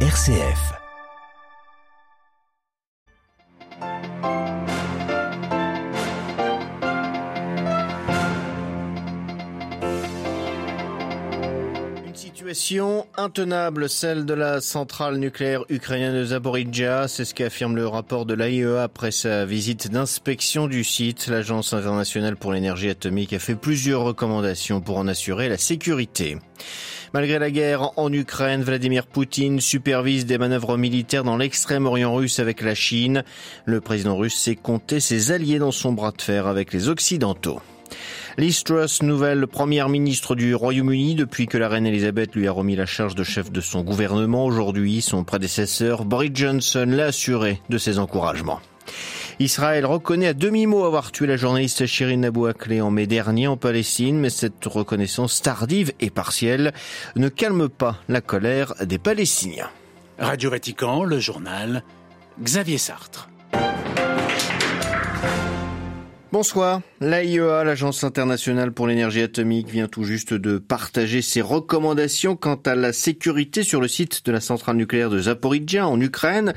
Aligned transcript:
RCF. 0.00 0.76
Situation 12.54 13.06
intenable, 13.16 13.88
celle 13.88 14.24
de 14.24 14.32
la 14.32 14.60
centrale 14.60 15.16
nucléaire 15.16 15.64
ukrainienne 15.68 16.14
de 16.14 16.24
Zaporizhia. 16.26 17.08
C'est 17.08 17.24
ce 17.24 17.34
qu'affirme 17.34 17.74
le 17.74 17.88
rapport 17.88 18.24
de 18.24 18.34
l'AIEA 18.34 18.84
après 18.84 19.10
sa 19.10 19.44
visite 19.44 19.90
d'inspection 19.90 20.68
du 20.68 20.84
site. 20.84 21.26
L'Agence 21.26 21.72
internationale 21.72 22.36
pour 22.36 22.52
l'énergie 22.52 22.88
atomique 22.88 23.32
a 23.32 23.40
fait 23.40 23.56
plusieurs 23.56 24.02
recommandations 24.02 24.80
pour 24.80 24.98
en 24.98 25.08
assurer 25.08 25.48
la 25.48 25.58
sécurité. 25.58 26.38
Malgré 27.12 27.40
la 27.40 27.50
guerre 27.50 27.98
en 27.98 28.12
Ukraine, 28.12 28.62
Vladimir 28.62 29.06
Poutine 29.06 29.60
supervise 29.60 30.24
des 30.24 30.38
manœuvres 30.38 30.76
militaires 30.76 31.24
dans 31.24 31.36
l'extrême-orient 31.36 32.14
russe 32.14 32.38
avec 32.38 32.60
la 32.60 32.76
Chine. 32.76 33.24
Le 33.64 33.80
président 33.80 34.16
russe 34.16 34.36
sait 34.36 34.56
compter 34.56 35.00
ses 35.00 35.32
alliés 35.32 35.58
dans 35.58 35.72
son 35.72 35.92
bras 35.92 36.12
de 36.12 36.22
fer 36.22 36.46
avec 36.46 36.72
les 36.72 36.88
Occidentaux. 36.88 37.60
Liz 38.38 38.64
nouvelle 39.02 39.46
première 39.46 39.88
ministre 39.88 40.34
du 40.34 40.54
Royaume-Uni 40.54 41.14
depuis 41.14 41.46
que 41.46 41.58
la 41.58 41.68
reine 41.68 41.86
Elisabeth 41.86 42.34
lui 42.34 42.46
a 42.48 42.52
remis 42.52 42.76
la 42.76 42.86
charge 42.86 43.14
de 43.14 43.24
chef 43.24 43.50
de 43.50 43.60
son 43.60 43.82
gouvernement. 43.82 44.44
Aujourd'hui, 44.44 45.00
son 45.00 45.24
prédécesseur 45.24 46.04
Boris 46.04 46.32
Johnson 46.34 46.86
l'a 46.88 47.06
assuré 47.06 47.60
de 47.68 47.78
ses 47.78 47.98
encouragements. 47.98 48.60
Israël 49.38 49.84
reconnaît 49.84 50.28
à 50.28 50.34
demi-mot 50.34 50.84
avoir 50.84 51.12
tué 51.12 51.26
la 51.26 51.36
journaliste 51.36 51.84
Shirin 51.84 52.22
Abu 52.22 52.48
Akleh 52.48 52.80
en 52.80 52.90
mai 52.90 53.06
dernier 53.06 53.46
en 53.46 53.56
Palestine, 53.58 54.18
mais 54.18 54.30
cette 54.30 54.64
reconnaissance 54.64 55.42
tardive 55.42 55.92
et 56.00 56.10
partielle 56.10 56.72
ne 57.16 57.28
calme 57.28 57.68
pas 57.68 57.98
la 58.08 58.22
colère 58.22 58.74
des 58.82 58.98
Palestiniens. 58.98 59.68
Radio 60.18 60.50
Vatican, 60.50 61.04
le 61.04 61.18
journal, 61.18 61.82
Xavier 62.42 62.78
Sartre. 62.78 63.28
Bonsoir. 66.36 66.82
L'AIEA, 67.00 67.64
l'Agence 67.64 68.04
internationale 68.04 68.70
pour 68.70 68.86
l'énergie 68.86 69.22
atomique, 69.22 69.70
vient 69.70 69.88
tout 69.88 70.04
juste 70.04 70.34
de 70.34 70.58
partager 70.58 71.22
ses 71.22 71.40
recommandations 71.40 72.36
quant 72.36 72.60
à 72.66 72.74
la 72.74 72.92
sécurité 72.92 73.62
sur 73.62 73.80
le 73.80 73.88
site 73.88 74.26
de 74.26 74.32
la 74.32 74.40
centrale 74.40 74.76
nucléaire 74.76 75.08
de 75.08 75.18
Zaporizhia 75.18 75.88
en 75.88 75.98
Ukraine, 75.98 76.52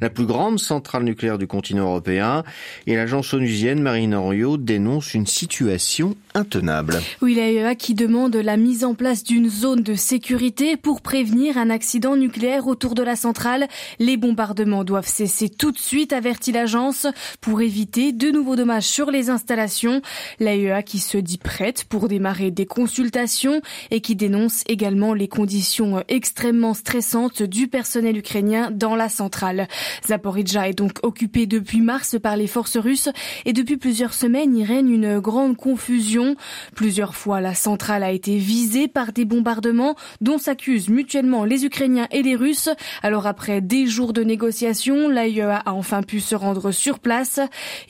la 0.00 0.08
plus 0.08 0.26
grande 0.26 0.60
centrale 0.60 1.02
nucléaire 1.02 1.38
du 1.38 1.48
continent 1.48 1.86
européen. 1.86 2.44
Et 2.86 2.94
l'agence 2.94 3.34
onusienne 3.34 3.82
Marine 3.82 4.14
Henriot 4.14 4.56
dénonce 4.56 5.14
une 5.14 5.26
situation 5.26 6.14
intenable. 6.34 7.00
Oui, 7.20 7.34
l'AIEA 7.34 7.74
qui 7.74 7.94
demande 7.94 8.36
la 8.36 8.56
mise 8.56 8.84
en 8.84 8.94
place 8.94 9.24
d'une 9.24 9.50
zone 9.50 9.82
de 9.82 9.94
sécurité 9.96 10.76
pour 10.76 11.00
prévenir 11.00 11.58
un 11.58 11.70
accident 11.70 12.16
nucléaire 12.16 12.68
autour 12.68 12.94
de 12.94 13.02
la 13.02 13.16
centrale. 13.16 13.66
Les 13.98 14.16
bombardements 14.16 14.84
doivent 14.84 15.08
cesser 15.08 15.48
tout 15.48 15.72
de 15.72 15.78
suite, 15.78 16.12
avertit 16.12 16.52
l'agence, 16.52 17.08
pour 17.40 17.62
éviter 17.62 18.12
de 18.12 18.30
nouveaux 18.30 18.54
dommages 18.54 18.84
sur 18.84 19.10
les 19.10 19.23
installations. 19.30 20.02
L'AEA 20.40 20.82
qui 20.82 20.98
se 20.98 21.18
dit 21.18 21.38
prête 21.38 21.84
pour 21.84 22.08
démarrer 22.08 22.50
des 22.50 22.66
consultations 22.66 23.60
et 23.90 24.00
qui 24.00 24.16
dénonce 24.16 24.64
également 24.66 25.14
les 25.14 25.28
conditions 25.28 26.02
extrêmement 26.08 26.74
stressantes 26.74 27.42
du 27.42 27.68
personnel 27.68 28.16
ukrainien 28.16 28.70
dans 28.70 28.96
la 28.96 29.08
centrale. 29.08 29.68
Zaporizhia 30.06 30.68
est 30.68 30.78
donc 30.78 30.98
occupée 31.02 31.46
depuis 31.46 31.80
mars 31.80 32.16
par 32.22 32.36
les 32.36 32.46
forces 32.46 32.76
russes 32.76 33.08
et 33.44 33.52
depuis 33.52 33.76
plusieurs 33.76 34.14
semaines 34.14 34.56
il 34.56 34.64
règne 34.64 34.90
une 34.90 35.20
grande 35.20 35.56
confusion. 35.56 36.36
Plusieurs 36.74 37.14
fois 37.14 37.40
la 37.40 37.54
centrale 37.54 38.02
a 38.02 38.10
été 38.10 38.36
visée 38.36 38.88
par 38.88 39.12
des 39.12 39.24
bombardements 39.24 39.94
dont 40.20 40.38
s'accusent 40.38 40.88
mutuellement 40.88 41.44
les 41.44 41.64
Ukrainiens 41.64 42.08
et 42.10 42.22
les 42.22 42.36
Russes. 42.36 42.68
Alors 43.02 43.26
après 43.26 43.60
des 43.60 43.86
jours 43.86 44.12
de 44.12 44.22
négociations, 44.22 45.08
l'AEA 45.08 45.62
a 45.64 45.72
enfin 45.72 46.02
pu 46.02 46.20
se 46.20 46.34
rendre 46.34 46.70
sur 46.70 46.98
place. 46.98 47.40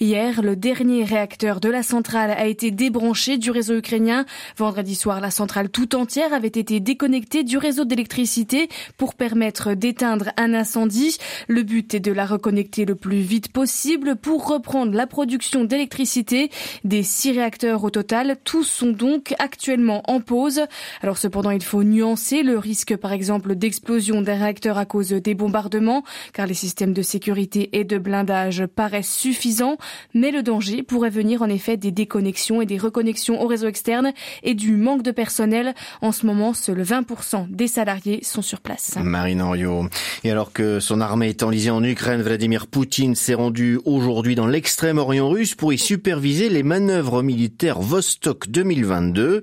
Hier, 0.00 0.42
le 0.42 0.56
dernier 0.56 1.05
réacteur 1.05 1.23
de 1.27 1.68
la 1.68 1.83
centrale 1.83 2.30
a 2.30 2.46
été 2.46 2.70
débranché 2.70 3.39
du 3.39 3.51
réseau 3.51 3.77
ukrainien. 3.79 4.27
Vendredi 4.57 4.95
soir, 4.95 5.20
la 5.20 5.30
centrale 5.30 5.70
tout 5.70 5.95
entière 5.95 6.33
avait 6.33 6.48
été 6.48 6.80
déconnectée 6.80 7.45
du 7.45 7.57
réseau 7.57 7.85
d'électricité 7.85 8.68
pour 8.98 9.14
permettre 9.14 9.74
d'éteindre 9.74 10.30
un 10.36 10.52
incendie. 10.52 11.17
Le 11.48 11.62
but 11.62 11.95
est 11.95 12.01
de 12.01 12.12
la 12.12 12.27
reconnecter 12.27 12.85
le 12.85 12.95
plus 12.95 13.20
vite 13.20 13.52
possible 13.52 14.17
pour 14.17 14.48
reprendre 14.48 14.92
la 14.95 15.07
production 15.07 15.64
d'électricité. 15.64 16.51
Des 16.85 17.02
six 17.02 17.33
réacteurs 17.33 17.85
au 17.85 17.91
total, 17.91 18.36
tous 18.45 18.64
sont 18.64 18.91
donc 18.91 19.35
actuellement 19.39 20.02
en 20.11 20.20
pause. 20.20 20.61
Alors 21.02 21.18
cependant, 21.18 21.51
il 21.51 21.62
faut 21.62 21.85
nuancer 21.85 22.42
le 22.42 22.58
risque 22.58 22.96
par 22.96 23.12
exemple 23.12 23.55
d'explosion 23.55 24.20
d'un 24.20 24.39
réacteur 24.39 24.79
à 24.79 24.85
cause 24.85 25.08
des 25.08 25.35
bombardements, 25.35 26.05
car 26.33 26.46
les 26.46 26.55
systèmes 26.55 26.92
de 26.92 27.02
sécurité 27.02 27.70
et 27.73 27.85
de 27.85 27.98
blindage 27.98 28.67
paraissent 28.67 29.14
suffisants, 29.14 29.79
mais 30.12 30.30
le 30.30 30.42
danger 30.42 30.83
pourrait 30.83 31.04
venir 31.11 31.42
en 31.42 31.48
effet 31.48 31.77
des 31.77 31.91
déconnexions 31.91 32.63
et 32.63 32.67
des 32.67 32.79
reconnexions 32.79 33.42
au 33.42 33.47
réseau 33.47 33.67
externe 33.67 34.13
et 34.42 34.55
du 34.55 34.77
manque 34.77 35.03
de 35.03 35.11
personnel. 35.11 35.75
En 36.01 36.13
ce 36.13 36.27
moment, 36.27 36.55
seuls 36.55 36.83
20% 36.83 37.51
des 37.51 37.69
salariés 37.69 38.20
sont 38.23 38.42
sur 38.42 38.61
place. 38.61 38.97
Marine 39.03 39.42
Henriot. 39.42 39.89
Et 40.23 40.31
alors 40.31 40.53
que 40.53 40.81
son 40.81 41.01
armée 41.01 41.29
est 41.29 41.42
enlisée 41.42 41.70
en 41.70 41.83
Ukraine, 41.83 42.23
Vladimir 42.23 42.67
Poutine 42.67 43.15
s'est 43.15 43.35
rendu 43.35 43.79
aujourd'hui 43.85 44.35
dans 44.35 44.47
l'extrême-orient 44.47 45.29
russe 45.29 45.55
pour 45.55 45.73
y 45.73 45.79
superviser 45.79 46.48
les 46.48 46.63
manœuvres 46.63 47.23
militaires 47.23 47.81
Vostok 47.81 48.48
2022. 48.48 49.42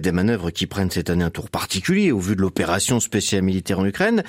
Des 0.00 0.12
manœuvres 0.12 0.50
qui 0.50 0.66
prennent 0.66 0.90
cette 0.90 1.10
année 1.10 1.24
un 1.24 1.30
tour 1.30 1.50
particulier 1.50 2.12
au 2.12 2.18
vu 2.18 2.36
de 2.36 2.40
l'opération 2.40 3.00
spéciale 3.00 3.42
militaire 3.42 3.78
en 3.78 3.86
Ukraine, 3.86 4.22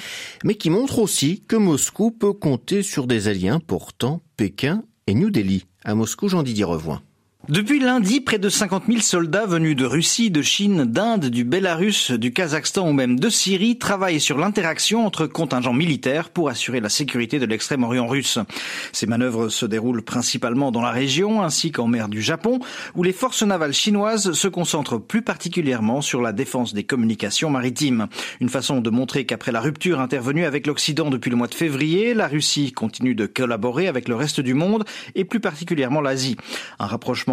mais 0.44 0.56
qui 0.56 0.70
montrent 0.70 1.00
aussi 1.00 1.42
que 1.48 1.56
Moscou 1.56 2.12
peut 2.12 2.34
compter 2.34 2.84
sur 2.84 3.08
des 3.08 3.28
alliés 3.28 3.50
importants, 3.50 4.22
Pékin 4.38 4.84
et 5.08 5.14
New 5.14 5.30
Delhi. 5.30 5.66
À 5.86 5.96
Moscou, 5.96 6.30
Jean-Didier 6.30 6.64
Revoin. 6.64 7.02
Depuis 7.50 7.80
lundi, 7.80 8.22
près 8.22 8.40
de 8.40 8.48
50 8.48 8.86
000 8.88 9.02
soldats 9.02 9.46
venus 9.46 9.76
de 9.76 9.84
Russie, 9.84 10.32
de 10.32 10.42
Chine, 10.42 10.86
d'Inde, 10.86 11.26
du 11.26 11.44
Bélarus, 11.44 12.12
du 12.12 12.32
Kazakhstan 12.32 12.88
ou 12.88 12.94
même 12.94 13.20
de 13.20 13.28
Syrie 13.28 13.78
travaillent 13.78 14.22
sur 14.22 14.38
l'interaction 14.38 15.06
entre 15.06 15.28
contingents 15.28 15.74
militaires 15.74 16.30
pour 16.30 16.48
assurer 16.48 16.80
la 16.80 16.88
sécurité 16.88 17.40
de 17.40 17.46
l'extrême-orient 17.46 18.08
russe. 18.08 18.40
Ces 18.94 19.08
manœuvres 19.08 19.50
se 19.50 19.66
déroulent 19.66 20.04
principalement 20.04 20.72
dans 20.72 20.82
la 20.82 20.92
région 20.92 21.44
ainsi 21.44 21.74
qu'en 21.74 21.86
mer 21.86 22.08
du 22.08 22.22
Japon, 22.22 22.60
où 22.96 23.04
les 23.04 23.12
forces 23.12 23.44
navales 23.44 23.74
chinoises 23.74 24.32
se 24.32 24.48
concentrent 24.48 24.98
plus 24.98 25.22
particulièrement 25.22 26.00
sur 26.00 26.22
la 26.22 26.32
défense 26.32 26.74
des 26.74 26.86
communications 26.86 27.50
maritimes. 27.50 28.08
Une 28.40 28.48
façon 28.48 28.80
de 28.80 28.90
montrer 28.90 29.26
qu'après 29.26 29.52
la 29.52 29.60
rupture 29.60 30.00
intervenue 30.00 30.46
avec 30.46 30.66
l'Occident 30.66 31.10
depuis 31.10 31.30
le 31.30 31.36
mois 31.36 31.48
de 31.48 31.56
février, 31.56 32.14
la 32.14 32.30
Russie 32.30 32.72
continue 32.72 33.16
de 33.16 33.26
collaborer 33.26 33.90
avec 33.90 34.08
le 34.08 34.16
reste 34.16 34.40
du 34.40 34.54
monde 34.54 34.86
et 35.14 35.26
plus 35.26 35.42
particulièrement 35.42 36.00
l'Asie. 36.00 36.38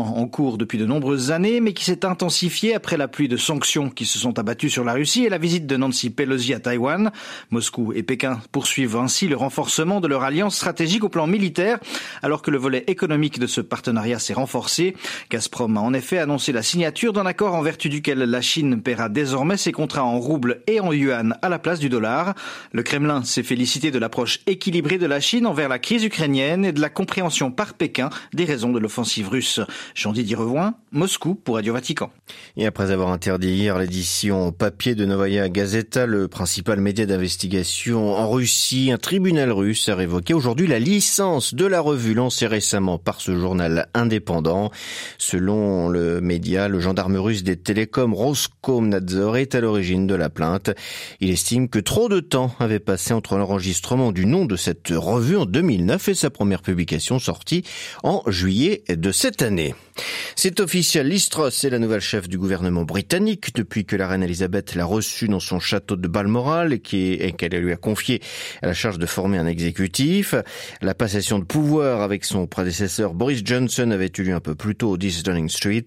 En 0.00 0.26
cours 0.26 0.58
depuis 0.58 0.78
de 0.78 0.86
nombreuses 0.86 1.30
années, 1.30 1.60
mais 1.60 1.72
qui 1.72 1.84
s'est 1.84 2.04
intensifié 2.04 2.74
après 2.74 2.96
la 2.96 3.08
pluie 3.08 3.28
de 3.28 3.36
sanctions 3.36 3.90
qui 3.90 4.06
se 4.06 4.18
sont 4.18 4.38
abattues 4.38 4.70
sur 4.70 4.84
la 4.84 4.94
Russie 4.94 5.24
et 5.24 5.28
la 5.28 5.38
visite 5.38 5.66
de 5.66 5.76
Nancy 5.76 6.10
Pelosi 6.10 6.54
à 6.54 6.60
Taïwan. 6.60 7.10
Moscou 7.50 7.92
et 7.92 8.02
Pékin 8.02 8.40
poursuivent 8.52 8.96
ainsi 8.96 9.28
le 9.28 9.36
renforcement 9.36 10.00
de 10.00 10.08
leur 10.08 10.22
alliance 10.22 10.56
stratégique 10.56 11.04
au 11.04 11.08
plan 11.08 11.26
militaire, 11.26 11.78
alors 12.22 12.42
que 12.42 12.50
le 12.50 12.58
volet 12.58 12.84
économique 12.86 13.38
de 13.38 13.46
ce 13.46 13.60
partenariat 13.60 14.18
s'est 14.18 14.34
renforcé. 14.34 14.96
Gazprom 15.30 15.76
a 15.76 15.80
en 15.80 15.92
effet 15.92 16.18
annoncé 16.18 16.52
la 16.52 16.62
signature 16.62 17.12
d'un 17.12 17.26
accord 17.26 17.54
en 17.54 17.62
vertu 17.62 17.88
duquel 17.88 18.18
la 18.18 18.40
Chine 18.40 18.82
paiera 18.82 19.08
désormais 19.08 19.56
ses 19.56 19.72
contrats 19.72 20.04
en 20.04 20.18
roubles 20.18 20.62
et 20.66 20.80
en 20.80 20.92
yuan 20.92 21.36
à 21.42 21.48
la 21.48 21.58
place 21.58 21.78
du 21.78 21.88
dollar. 21.88 22.34
Le 22.72 22.82
Kremlin 22.82 23.22
s'est 23.24 23.42
félicité 23.42 23.90
de 23.90 23.98
l'approche 23.98 24.40
équilibrée 24.46 24.98
de 24.98 25.06
la 25.06 25.20
Chine 25.20 25.46
envers 25.46 25.68
la 25.68 25.78
crise 25.78 26.04
ukrainienne 26.04 26.64
et 26.64 26.72
de 26.72 26.80
la 26.80 26.88
compréhension 26.88 27.50
par 27.50 27.74
Pékin 27.74 28.10
des 28.32 28.44
raisons 28.44 28.72
de 28.72 28.78
l'offensive 28.78 29.28
russe. 29.28 29.60
Jean-Didier 29.94 30.36
Revoin, 30.36 30.74
Moscou 30.92 31.34
pour 31.34 31.56
Radio 31.56 31.72
Vatican. 31.72 32.10
Et 32.56 32.66
après 32.66 32.90
avoir 32.90 33.10
interdit 33.10 33.50
hier 33.50 33.78
l'édition 33.78 34.52
papier 34.52 34.94
de 34.94 35.04
Novaya 35.04 35.48
Gazeta, 35.48 36.06
le 36.06 36.28
principal 36.28 36.80
média 36.80 37.06
d'investigation 37.06 38.14
en 38.14 38.30
Russie, 38.30 38.90
un 38.92 38.98
tribunal 38.98 39.52
russe 39.52 39.88
a 39.88 39.94
révoqué 39.94 40.34
aujourd'hui 40.34 40.66
la 40.66 40.78
licence 40.78 41.54
de 41.54 41.66
la 41.66 41.80
revue 41.80 42.14
lancée 42.14 42.46
récemment 42.46 42.98
par 42.98 43.20
ce 43.20 43.36
journal 43.36 43.88
indépendant. 43.94 44.70
Selon 45.18 45.88
le 45.88 46.20
média, 46.20 46.68
le 46.68 46.80
gendarme 46.80 47.16
russe 47.16 47.42
des 47.42 47.56
télécoms 47.56 48.14
Roskomnadzor 48.14 49.36
est 49.36 49.54
à 49.54 49.60
l'origine 49.60 50.06
de 50.06 50.14
la 50.14 50.30
plainte. 50.30 50.70
Il 51.20 51.30
estime 51.30 51.68
que 51.68 51.78
trop 51.78 52.08
de 52.08 52.20
temps 52.20 52.52
avait 52.58 52.78
passé 52.78 53.12
entre 53.12 53.36
l'enregistrement 53.36 54.12
du 54.12 54.26
nom 54.26 54.44
de 54.44 54.56
cette 54.56 54.88
revue 54.90 55.36
en 55.36 55.46
2009 55.46 56.08
et 56.08 56.14
sa 56.14 56.30
première 56.30 56.62
publication 56.62 57.18
sortie 57.18 57.64
en 58.02 58.22
juillet 58.26 58.84
de 58.88 59.12
cette 59.12 59.42
année. 59.42 59.74
C'est 60.36 60.60
officiel, 60.60 61.08
Listros 61.08 61.48
est 61.48 61.70
la 61.70 61.78
nouvelle 61.78 62.00
chef 62.00 62.28
du 62.28 62.38
gouvernement 62.38 62.84
britannique 62.84 63.54
depuis 63.54 63.84
que 63.84 63.96
la 63.96 64.08
reine 64.08 64.22
Elisabeth 64.22 64.74
l'a 64.74 64.84
reçue 64.84 65.28
dans 65.28 65.40
son 65.40 65.60
château 65.60 65.96
de 65.96 66.08
Balmoral 66.08 66.72
et 66.72 66.78
qu'elle 66.78 67.52
lui 67.52 67.72
a 67.72 67.76
confié 67.76 68.22
la 68.62 68.72
charge 68.72 68.98
de 68.98 69.06
former 69.06 69.36
un 69.36 69.46
exécutif. 69.46 70.34
La 70.80 70.94
passation 70.94 71.38
de 71.38 71.44
pouvoir 71.44 72.00
avec 72.00 72.24
son 72.24 72.46
prédécesseur 72.46 73.12
Boris 73.12 73.42
Johnson 73.44 73.90
avait 73.90 74.10
eu 74.16 74.22
lieu 74.22 74.34
un 74.34 74.40
peu 74.40 74.54
plus 74.54 74.76
tôt 74.76 74.90
au 74.90 74.96
10 74.96 75.24
Downing 75.24 75.48
Street. 75.48 75.84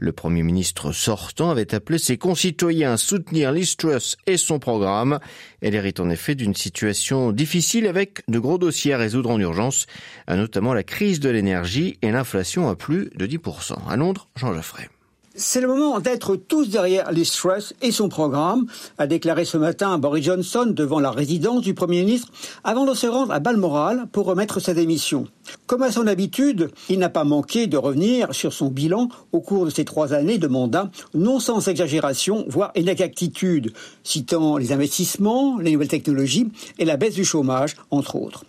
Le 0.00 0.12
premier 0.12 0.42
ministre 0.42 0.90
sortant 0.92 1.50
avait 1.50 1.74
appelé 1.74 1.98
ses 1.98 2.16
concitoyens 2.16 2.94
à 2.94 2.96
soutenir 2.96 3.52
Listros 3.52 4.16
et 4.26 4.38
son 4.38 4.58
programme. 4.58 5.20
Elle 5.60 5.74
hérite 5.74 6.00
en 6.00 6.10
effet 6.10 6.34
d'une 6.34 6.54
situation 6.54 7.30
difficile 7.32 7.86
avec 7.86 8.22
de 8.28 8.38
gros 8.38 8.58
dossiers 8.58 8.94
à 8.94 8.98
résoudre 8.98 9.30
en 9.30 9.38
urgence, 9.38 9.86
notamment 10.28 10.74
la 10.74 10.82
crise 10.82 11.20
de 11.20 11.30
l'énergie 11.30 11.96
et 12.02 12.10
l'inflation 12.10 12.68
à 12.68 12.76
plus 12.76 13.10
de 13.14 13.23
10%. 13.26 13.74
À 13.88 13.96
Londres, 13.96 14.28
Jean 14.36 14.52
Geoffrey. 14.54 14.88
C'est 15.36 15.60
le 15.60 15.66
moment 15.66 15.98
d'être 15.98 16.36
tous 16.36 16.68
derrière 16.68 17.10
Liz 17.10 17.32
Truss 17.32 17.74
et 17.82 17.90
son 17.90 18.08
programme, 18.08 18.66
a 18.98 19.08
déclaré 19.08 19.44
ce 19.44 19.56
matin 19.56 19.98
Boris 19.98 20.24
Johnson 20.24 20.66
devant 20.68 21.00
la 21.00 21.10
résidence 21.10 21.62
du 21.62 21.74
Premier 21.74 22.04
ministre 22.04 22.28
avant 22.62 22.84
de 22.84 22.94
se 22.94 23.08
rendre 23.08 23.32
à 23.32 23.40
Balmoral 23.40 24.06
pour 24.12 24.26
remettre 24.26 24.60
sa 24.60 24.74
démission. 24.74 25.26
Comme 25.66 25.82
à 25.82 25.90
son 25.90 26.06
habitude, 26.06 26.70
il 26.88 27.00
n'a 27.00 27.08
pas 27.08 27.24
manqué 27.24 27.66
de 27.66 27.76
revenir 27.76 28.32
sur 28.32 28.52
son 28.52 28.68
bilan 28.68 29.08
au 29.32 29.40
cours 29.40 29.64
de 29.64 29.70
ces 29.70 29.84
trois 29.84 30.14
années 30.14 30.38
de 30.38 30.46
mandat, 30.46 30.88
non 31.14 31.40
sans 31.40 31.66
exagération, 31.66 32.44
voire 32.48 32.70
inexactitude, 32.76 33.72
citant 34.04 34.56
les 34.56 34.70
investissements, 34.70 35.58
les 35.58 35.72
nouvelles 35.72 35.88
technologies 35.88 36.48
et 36.78 36.84
la 36.84 36.96
baisse 36.96 37.14
du 37.14 37.24
chômage, 37.24 37.74
entre 37.90 38.14
autres. 38.14 38.44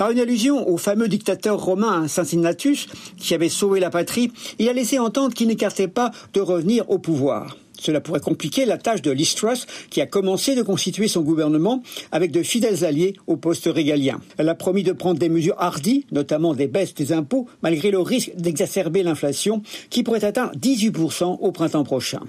Par 0.00 0.10
une 0.10 0.18
allusion 0.18 0.66
au 0.66 0.78
fameux 0.78 1.08
dictateur 1.08 1.62
romain 1.62 2.08
Cincinnatus, 2.08 2.86
qui 3.18 3.34
avait 3.34 3.50
sauvé 3.50 3.80
la 3.80 3.90
patrie, 3.90 4.32
il 4.58 4.66
a 4.66 4.72
laissé 4.72 4.98
entendre 4.98 5.34
qu'il 5.34 5.48
n'écartait 5.48 5.88
pas 5.88 6.10
de 6.32 6.40
revenir 6.40 6.88
au 6.88 6.98
pouvoir. 6.98 7.58
Cela 7.80 8.00
pourrait 8.00 8.20
compliquer 8.20 8.66
la 8.66 8.78
tâche 8.78 9.02
de 9.02 9.14
Truss, 9.34 9.66
qui 9.90 10.00
a 10.00 10.06
commencé 10.06 10.54
de 10.54 10.62
constituer 10.62 11.08
son 11.08 11.22
gouvernement 11.22 11.82
avec 12.12 12.30
de 12.30 12.42
fidèles 12.42 12.84
alliés 12.84 13.14
au 13.26 13.36
poste 13.36 13.66
régalien. 13.66 14.20
Elle 14.36 14.48
a 14.48 14.54
promis 14.54 14.82
de 14.82 14.92
prendre 14.92 15.18
des 15.18 15.28
mesures 15.28 15.56
hardies, 15.58 16.06
notamment 16.12 16.54
des 16.54 16.66
baisses 16.66 16.94
des 16.94 17.12
impôts, 17.12 17.46
malgré 17.62 17.90
le 17.90 18.00
risque 18.00 18.32
d'exacerber 18.36 19.02
l'inflation, 19.02 19.62
qui 19.88 20.02
pourrait 20.02 20.24
atteindre 20.24 20.52
18% 20.60 21.38
au 21.40 21.52
printemps 21.52 21.84
prochain. 21.84 22.20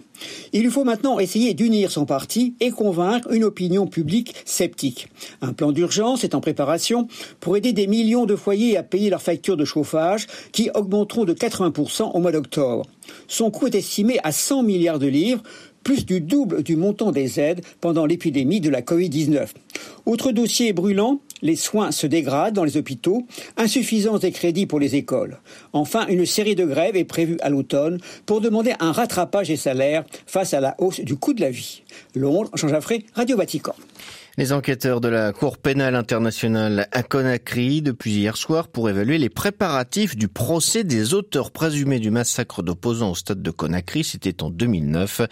Il 0.53 0.61
lui 0.61 0.69
faut 0.69 0.83
maintenant 0.83 1.19
essayer 1.19 1.53
d'unir 1.53 1.91
son 1.91 2.05
parti 2.05 2.55
et 2.59 2.71
convaincre 2.71 3.31
une 3.31 3.43
opinion 3.43 3.87
publique 3.87 4.33
sceptique. 4.45 5.07
Un 5.41 5.53
plan 5.53 5.71
d'urgence 5.71 6.23
est 6.23 6.35
en 6.35 6.41
préparation 6.41 7.07
pour 7.39 7.57
aider 7.57 7.73
des 7.73 7.87
millions 7.87 8.25
de 8.25 8.35
foyers 8.35 8.77
à 8.77 8.83
payer 8.83 9.09
leurs 9.09 9.21
factures 9.21 9.57
de 9.57 9.65
chauffage, 9.65 10.27
qui 10.51 10.69
augmenteront 10.73 11.25
de 11.25 11.33
80% 11.33 12.11
au 12.13 12.19
mois 12.19 12.31
d'octobre. 12.31 12.85
Son 13.27 13.51
coût 13.51 13.67
est 13.67 13.75
estimé 13.75 14.19
à 14.23 14.31
100 14.31 14.63
milliards 14.63 14.99
de 14.99 15.07
livres, 15.07 15.43
plus 15.83 16.05
du 16.05 16.21
double 16.21 16.63
du 16.63 16.75
montant 16.75 17.11
des 17.11 17.39
aides 17.39 17.61
pendant 17.79 18.05
l'épidémie 18.05 18.61
de 18.61 18.69
la 18.69 18.81
Covid-19. 18.81 19.47
Autre 20.05 20.31
dossier 20.31 20.73
brûlant, 20.73 21.19
les 21.41 21.55
soins 21.55 21.91
se 21.91 22.07
dégradent 22.07 22.53
dans 22.53 22.63
les 22.63 22.77
hôpitaux, 22.77 23.25
insuffisance 23.57 24.19
des 24.21 24.31
crédits 24.31 24.67
pour 24.67 24.79
les 24.79 24.95
écoles. 24.95 25.39
Enfin, 25.73 26.07
une 26.07 26.25
série 26.25 26.55
de 26.55 26.65
grèves 26.65 26.95
est 26.95 27.03
prévue 27.03 27.37
à 27.41 27.49
l'automne 27.49 27.99
pour 28.25 28.41
demander 28.41 28.73
un 28.79 28.91
rattrapage 28.91 29.47
des 29.47 29.57
salaires 29.57 30.03
face 30.27 30.53
à 30.53 30.59
la 30.59 30.75
hausse 30.77 30.99
du 30.99 31.15
coût 31.15 31.33
de 31.33 31.41
la 31.41 31.49
vie. 31.49 31.81
Londres, 32.15 32.51
Jean 32.55 32.67
Jaffré, 32.67 33.05
Radio 33.13 33.37
Vatican. 33.37 33.75
Les 34.37 34.53
enquêteurs 34.53 35.01
de 35.01 35.09
la 35.09 35.33
Cour 35.33 35.57
pénale 35.57 35.93
internationale 35.93 36.87
à 36.93 37.03
Conakry 37.03 37.81
depuis 37.81 38.11
hier 38.11 38.37
soir 38.37 38.69
pour 38.69 38.89
évaluer 38.89 39.17
les 39.17 39.27
préparatifs 39.27 40.15
du 40.15 40.29
procès 40.29 40.85
des 40.85 41.13
auteurs 41.13 41.51
présumés 41.51 41.99
du 41.99 42.11
massacre 42.11 42.63
d'opposants 42.63 43.11
au 43.11 43.15
stade 43.15 43.41
de 43.41 43.51
Conakry. 43.51 44.05
C'était 44.05 44.41
en 44.41 44.49
2009. 44.49 45.23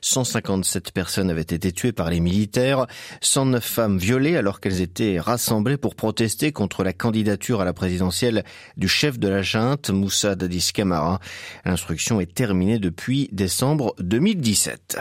157 0.00 0.90
personnes 0.90 1.30
avaient 1.30 1.40
été 1.42 1.70
tuées 1.70 1.92
par 1.92 2.10
les 2.10 2.18
militaires, 2.18 2.88
109 3.20 3.64
femmes 3.64 3.98
violées 3.98 4.36
alors 4.36 4.58
qu'elles 4.58 4.80
étaient 4.80 5.20
rassemblées 5.20 5.76
pour 5.76 5.94
protester 5.94 6.50
contre 6.50 6.82
la 6.82 6.92
candidature 6.92 7.60
à 7.60 7.64
la 7.64 7.72
présidentielle 7.72 8.42
du 8.76 8.88
chef 8.88 9.20
de 9.20 9.28
la 9.28 9.42
junte, 9.42 9.90
Moussa 9.90 10.34
Dadis 10.34 10.72
Camara. 10.74 11.20
L'instruction 11.64 12.20
est 12.20 12.34
terminée 12.34 12.80
depuis 12.80 13.28
décembre 13.30 13.94
2017. 14.00 14.98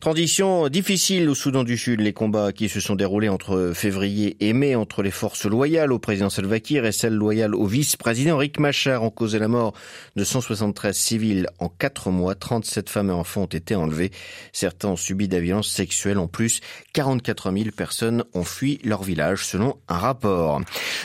Transition 0.00 0.68
difficile 0.68 1.28
au 1.28 1.34
Soudan 1.34 1.64
du 1.64 1.76
Sud. 1.76 2.00
Les 2.00 2.12
combats 2.12 2.52
qui 2.52 2.68
se 2.68 2.80
sont 2.80 2.96
déroulés 2.96 3.28
entre 3.28 3.72
février 3.74 4.36
et 4.40 4.52
mai 4.52 4.74
entre 4.74 5.02
les 5.02 5.10
forces 5.10 5.46
loyales 5.46 5.92
au 5.92 5.98
président 5.98 6.30
Salva 6.30 6.60
Kiir 6.60 6.84
et 6.84 6.92
celles 6.92 7.14
loyales 7.14 7.54
au 7.54 7.66
vice-président 7.66 8.36
Rick 8.36 8.58
Machar 8.58 9.02
ont 9.02 9.10
causé 9.10 9.38
la 9.38 9.48
mort 9.48 9.74
de 10.16 10.24
173 10.24 10.96
civils 10.96 11.46
en 11.58 11.68
quatre 11.68 12.10
mois. 12.10 12.34
37 12.34 12.90
femmes 12.90 13.10
et 13.10 13.12
enfants 13.12 13.42
ont 13.42 13.46
été 13.46 13.74
enlevés. 13.74 14.10
Certains 14.52 14.88
ont 14.88 14.96
subi 14.96 15.28
des 15.28 15.40
violences 15.40 15.70
sexuelles. 15.70 16.18
En 16.18 16.28
plus, 16.28 16.60
44 16.92 17.52
000 17.52 17.70
personnes 17.76 18.24
ont 18.34 18.44
fui 18.44 18.80
leur 18.84 19.02
village 19.02 19.44
selon 19.44 19.76
un 19.88 19.98
rapport. 19.98 20.60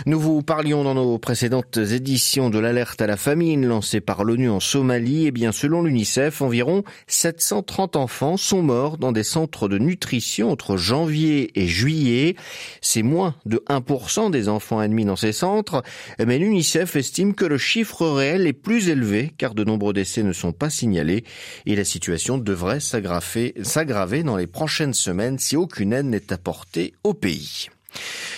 Nous 0.06 0.20
vous 0.20 0.42
parlions 0.42 0.84
dans 0.84 0.96
nos 0.96 1.18
précédentes 1.18 1.78
éditions 1.78 2.50
de 2.50 2.60
l'alerte 2.60 3.02
à 3.02 3.08
la 3.08 3.18
famine 3.18 3.66
lancée 3.66 4.02
par 4.02 4.24
l'ONU 4.24 4.50
en 4.50 4.60
Somalie. 4.60 5.26
Et 5.26 5.28
eh 5.28 5.32
bien, 5.32 5.52
selon 5.52 5.82
l'UNICEF, 5.82 6.42
environ 6.42 6.84
730 7.08 7.96
enfants 7.96 8.38
morts 8.62 8.98
dans 8.98 9.12
des 9.12 9.24
centres 9.24 9.68
de 9.68 9.78
nutrition 9.78 10.52
entre 10.52 10.78
janvier 10.78 11.52
et 11.60 11.68
juillet. 11.68 12.36
C'est 12.82 13.04
moins 13.04 13.36
de 13.46 13.64
1% 13.70 14.32
des 14.32 14.50
enfants 14.50 14.80
admis 14.80 15.06
dans 15.06 15.16
ces 15.16 15.32
centres, 15.32 15.84
mais 16.20 16.38
l'UNICEF 16.38 16.96
estime 16.96 17.34
que 17.34 17.46
le 17.46 17.58
chiffre 17.58 18.08
réel 18.08 18.48
est 18.48 18.54
plus 18.54 18.90
élevé 18.90 19.34
car 19.38 19.54
de 19.54 19.64
nombreux 19.64 19.94
décès 19.94 20.24
ne 20.24 20.34
sont 20.34 20.52
pas 20.52 20.70
signalés 20.70 21.24
et 21.66 21.76
la 21.76 21.86
situation 21.86 22.38
devrait 22.38 22.80
s'aggraver 22.80 24.24
dans 24.24 24.38
les 24.38 24.48
prochaines 24.48 24.94
semaines 24.94 25.40
si 25.40 25.56
aucune 25.56 25.94
aide 25.94 26.06
n'est 26.06 26.34
apportée 26.34 26.94
au 27.04 27.14
pays. 27.14 27.68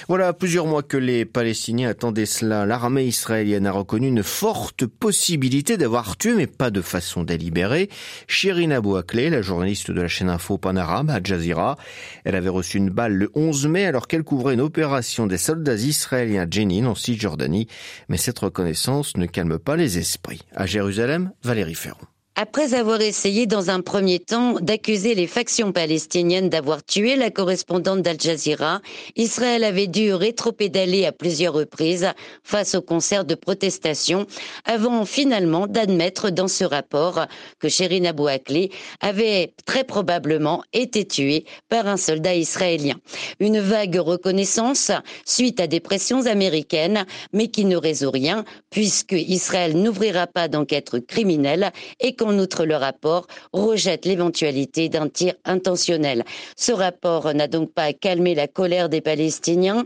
Voilà 0.08 0.34
plusieurs 0.34 0.66
mois 0.66 0.82
que 0.82 0.98
les 0.98 1.26
Palestiniens 1.26 1.90
attendaient 1.90 2.26
cela. 2.26 2.66
L'armée 2.66 3.06
israélienne 3.06 3.68
a 3.68 3.72
reconnu 3.72 4.08
une 4.08 4.24
forte 4.24 4.86
possibilité 4.86 5.78
d'avoir 5.78 6.18
tué, 6.18 6.34
mais 6.34 6.48
pas 6.48 6.72
de 6.72 6.82
façon 6.82 7.24
délibérée, 7.24 7.90
Shirin 8.28 8.72
Abou 8.72 8.96
Akleh, 8.96 9.30
la 9.30 9.42
journaliste 9.42 9.92
de 9.92 10.02
la 10.02 10.08
chaîne 10.08 10.30
Info 10.30 10.58
Panarabe 10.58 11.12
à 11.12 11.22
Jazeera. 11.24 11.78
Elle 12.26 12.36
avait 12.36 12.50
reçu 12.50 12.78
une 12.78 12.90
balle 12.90 13.14
le 13.14 13.32
11 13.36 13.68
mai 13.68 13.86
alors 13.86 14.08
qu'elle 14.08 14.24
couvrait 14.24 14.56
une 14.56 14.62
opération 14.62 15.28
des 15.28 15.38
soldats 15.38 15.76
israéliens 15.76 16.44
à 16.44 16.50
Jenin 16.50 16.88
en 16.88 16.96
Cisjordanie. 16.96 17.68
Mais 18.08 18.18
cette 18.18 18.40
reconnaissance 18.40 19.16
ne 19.18 19.26
calme 19.26 19.60
pas 19.60 19.76
les 19.76 19.98
esprits. 19.98 20.42
À 20.56 20.66
Jérusalem, 20.66 21.32
Valérie 21.44 21.76
Ferron. 21.76 22.08
Après 22.42 22.74
avoir 22.74 23.02
essayé 23.02 23.48
dans 23.48 23.70
un 23.70 23.82
premier 23.82 24.18
temps 24.18 24.54
d'accuser 24.62 25.14
les 25.14 25.28
factions 25.28 25.74
palestiniennes 25.74 26.48
d'avoir 26.48 26.86
tué 26.86 27.18
la 27.18 27.32
correspondante 27.32 28.02
d'Al 28.02 28.16
Jazeera, 28.18 28.80
Israël 29.18 29.66
avait 29.66 29.88
dû 29.88 30.14
rétropédaler 30.14 31.06
à 31.06 31.12
plusieurs 31.12 31.54
reprises 31.54 32.08
face 32.42 32.76
au 32.76 32.82
concert 32.82 33.26
de 33.26 33.36
protestation 33.36 34.26
avant 34.64 35.04
finalement 35.04 35.68
d'admettre 35.68 36.30
dans 36.30 36.48
ce 36.48 36.64
rapport 36.64 37.26
que 37.60 37.68
Shirin 37.68 38.06
Abu 38.06 38.30
Akleh 38.30 38.70
avait 39.02 39.52
très 39.66 39.84
probablement 39.84 40.64
été 40.72 41.04
tuée 41.04 41.44
par 41.68 41.88
un 41.88 41.98
soldat 41.98 42.36
israélien. 42.36 42.96
Une 43.42 43.60
vague 43.60 43.98
reconnaissance 43.98 44.94
suite 45.26 45.60
à 45.60 45.68
des 45.68 45.82
pressions 45.82 46.26
américaines, 46.26 47.06
mais 47.34 47.50
qui 47.50 47.66
ne 47.66 47.76
résout 47.76 48.12
rien 48.12 48.46
puisque 48.70 49.12
Israël 49.12 49.76
n'ouvrira 49.76 50.26
pas 50.26 50.48
d'enquête 50.48 51.06
criminelle 51.06 51.74
et 52.00 52.16
qu'on 52.16 52.29
en 52.30 52.38
outre, 52.38 52.66
le 52.66 52.76
rapport 52.76 53.28
rejette 53.54 54.06
l'éventualité 54.06 54.88
d'un 54.88 55.10
tir 55.10 55.34
intentionnel. 55.46 56.24
Ce 56.56 56.72
rapport 56.72 57.34
n'a 57.34 57.48
donc 57.48 57.74
pas 57.74 57.92
calmé 57.92 58.36
la 58.36 58.48
colère 58.48 58.88
des 58.88 59.02
Palestiniens 59.02 59.86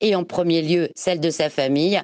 et 0.00 0.14
en 0.14 0.24
premier 0.24 0.62
lieu 0.62 0.90
celle 0.94 1.20
de 1.20 1.30
sa 1.30 1.50
famille. 1.50 2.00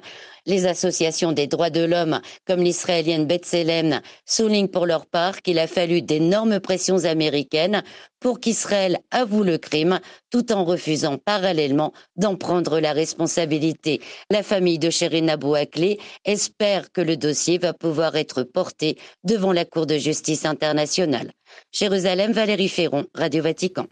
Les 0.47 0.65
associations 0.65 1.31
des 1.31 1.47
droits 1.47 1.69
de 1.69 1.83
l'homme, 1.83 2.19
comme 2.45 2.61
l'israélienne 2.61 3.25
B'Tselem, 3.25 4.01
soulignent 4.25 4.67
pour 4.67 4.85
leur 4.85 5.05
part 5.05 5.41
qu'il 5.41 5.59
a 5.59 5.67
fallu 5.67 6.01
d'énormes 6.01 6.59
pressions 6.59 7.05
américaines 7.05 7.83
pour 8.19 8.39
qu'Israël 8.39 8.99
avoue 9.11 9.43
le 9.43 9.57
crime, 9.57 9.99
tout 10.35 10.51
en 10.51 10.65
refusant 10.65 11.17
parallèlement 11.17 11.93
d'en 12.17 12.35
prendre 12.35 12.81
la 12.81 12.91
responsabilité. 12.91 14.01
La 14.29 14.43
famille 14.43 14.79
de 14.79 14.89
Shirin 14.89 15.29
Abou 15.29 15.55
Akleh 15.55 15.97
espère 16.25 16.91
que 16.91 16.99
le 16.99 17.15
dossier 17.15 17.57
va 17.57 17.71
pouvoir 17.71 18.17
être 18.17 18.43
porté 18.43 18.97
devant 19.23 19.53
la 19.53 19.63
Cour 19.63 19.85
de 19.85 19.97
justice 19.97 20.45
internationale. 20.45 21.31
Jérusalem, 21.71 22.33
Valérie 22.33 22.69
Ferron, 22.69 23.05
Radio 23.13 23.43
Vatican. 23.43 23.87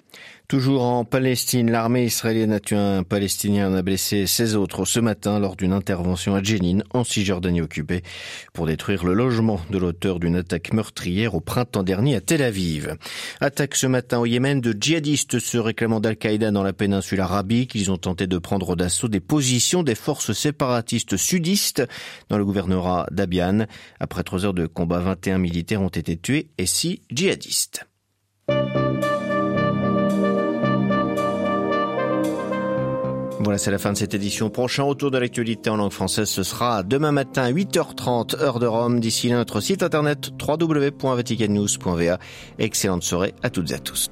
Toujours 0.47 0.83
en 0.83 1.05
Palestine, 1.05 1.71
l'armée 1.71 2.05
israélienne 2.05 2.51
a 2.51 2.59
tué 2.59 2.75
un 2.75 3.03
Palestinien 3.03 3.73
a 3.73 3.81
blessé 3.81 4.27
16 4.27 4.55
autres 4.55 4.85
ce 4.85 4.99
matin 4.99 5.39
lors 5.39 5.55
d'une 5.55 5.73
intervention 5.73 6.35
à 6.35 6.43
Jenin, 6.43 6.79
en 6.93 7.03
Cisjordanie 7.03 7.61
occupée, 7.61 8.03
pour 8.53 8.65
détruire 8.65 9.05
le 9.05 9.13
logement 9.13 9.59
de 9.69 9.77
l'auteur 9.77 10.19
d'une 10.19 10.35
attaque 10.35 10.73
meurtrière 10.73 11.33
au 11.33 11.39
printemps 11.39 11.83
dernier 11.83 12.17
à 12.17 12.21
Tel 12.21 12.43
Aviv. 12.43 12.95
Attaque 13.39 13.75
ce 13.75 13.87
matin 13.87 14.19
au 14.19 14.25
Yémen 14.25 14.59
de 14.59 14.75
djihadistes 14.79 15.39
se 15.39 15.57
réclamant 15.57 15.99
d'Al-Qaïda 15.99 16.32
dans 16.37 16.63
la 16.63 16.73
péninsule 16.73 17.21
arabique. 17.21 17.75
Ils 17.75 17.91
ont 17.91 17.97
tenté 17.97 18.27
de 18.27 18.37
prendre 18.37 18.75
d'assaut 18.75 19.07
des 19.07 19.19
positions 19.19 19.83
des 19.83 19.95
forces 19.95 20.33
séparatistes 20.33 21.17
sudistes 21.17 21.83
dans 22.29 22.37
le 22.37 22.45
gouvernorat 22.45 23.07
d'Abian. 23.11 23.65
Après 23.99 24.23
trois 24.23 24.45
heures 24.45 24.53
de 24.53 24.67
combat, 24.67 24.99
21 24.99 25.37
militaires 25.37 25.81
ont 25.81 25.89
été 25.89 26.17
tués 26.17 26.49
et 26.57 26.65
6 26.65 27.01
djihadistes. 27.11 27.87
Voilà, 33.43 33.57
c'est 33.57 33.71
la 33.71 33.77
fin 33.77 33.91
de 33.91 33.97
cette 33.97 34.13
édition. 34.13 34.49
Prochain 34.49 34.83
retour 34.83 35.11
de 35.11 35.17
l'actualité 35.17 35.69
en 35.69 35.75
langue 35.75 35.91
française, 35.91 36.29
ce 36.29 36.43
sera 36.43 36.81
demain 36.81 37.11
matin 37.11 37.51
8h30 37.51 38.41
heure 38.41 38.59
de 38.59 38.65
Rome. 38.65 39.01
D'ici 39.01 39.27
là, 39.27 39.35
notre 39.35 39.59
site 39.59 39.83
internet 39.83 40.31
www.vaticannews.va. 40.41 42.19
Excellente 42.57 43.03
soirée 43.03 43.33
à 43.43 43.49
toutes 43.49 43.71
et 43.71 43.75
à 43.75 43.79
tous. 43.79 44.09